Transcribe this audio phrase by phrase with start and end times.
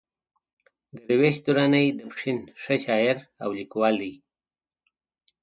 [1.05, 4.13] درویش درانی د پښين ښه شاعر او ليکوال دئ.